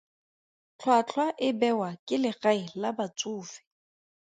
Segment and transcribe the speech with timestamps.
[0.79, 3.57] Tlhwatlhwa e bewa ke legae la batsofe.